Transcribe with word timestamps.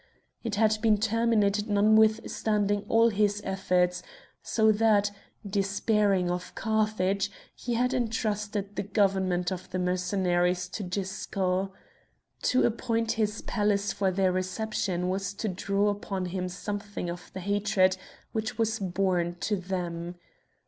It 0.43 0.55
had 0.55 0.79
been 0.81 0.97
terminated 0.97 1.69
notwithstanding 1.69 2.85
all 2.89 3.09
his 3.09 3.39
efforts, 3.45 4.01
so 4.41 4.71
that, 4.71 5.11
despairing 5.47 6.31
of 6.31 6.55
Carthage, 6.55 7.29
he 7.53 7.75
had 7.75 7.93
entrusted 7.93 8.75
the 8.75 8.81
government 8.81 9.51
of 9.51 9.69
the 9.69 9.77
Mercenaries 9.77 10.67
to 10.69 10.81
Gisco. 10.81 11.71
To 12.41 12.63
appoint 12.65 13.11
his 13.11 13.43
palace 13.43 13.93
for 13.93 14.09
their 14.09 14.31
reception 14.31 15.07
was 15.07 15.35
to 15.35 15.47
draw 15.47 15.89
upon 15.89 16.25
him 16.25 16.49
something 16.49 17.07
of 17.07 17.29
the 17.33 17.39
hatred 17.39 17.95
which 18.31 18.57
was 18.57 18.79
borne 18.79 19.35
to 19.41 19.55
them. 19.55 20.15